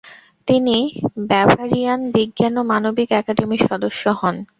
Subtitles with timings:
[0.47, 0.77] তিনি
[1.29, 4.35] ব্যাভারিয়ান বিজ্ঞান ও মানবিক একাডেমির সদস্য হন।